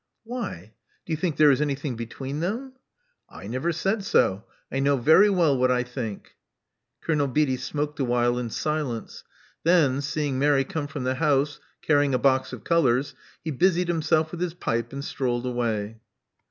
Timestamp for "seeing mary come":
10.01-10.87